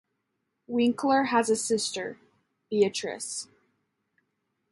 Winkler 0.65 1.25
has 1.25 1.47
a 1.51 1.55
sister, 1.55 2.17
Beatrice. 2.71 3.47